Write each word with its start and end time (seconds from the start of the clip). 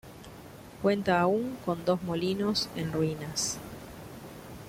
Cuenta 0.81 1.19
aún 1.19 1.59
con 1.63 1.85
dos 1.85 2.01
molinos, 2.01 2.69
en 2.75 2.91
ruinas. 2.91 3.59